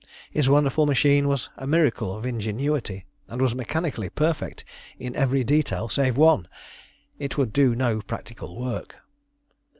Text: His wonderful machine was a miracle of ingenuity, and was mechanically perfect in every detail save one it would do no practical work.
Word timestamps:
His 0.31 0.49
wonderful 0.49 0.87
machine 0.87 1.27
was 1.27 1.51
a 1.57 1.67
miracle 1.67 2.17
of 2.17 2.25
ingenuity, 2.25 3.05
and 3.27 3.39
was 3.39 3.53
mechanically 3.53 4.09
perfect 4.09 4.65
in 4.97 5.15
every 5.15 5.43
detail 5.43 5.89
save 5.89 6.17
one 6.17 6.47
it 7.19 7.37
would 7.37 7.53
do 7.53 7.75
no 7.75 8.01
practical 8.01 8.57
work. 8.59 8.95